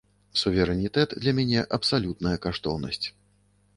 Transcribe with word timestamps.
Суверэнітэт 0.41 1.13
для 1.21 1.33
мяне 1.39 1.61
абсалютная 1.79 2.35
каштоўнасць. 2.47 3.03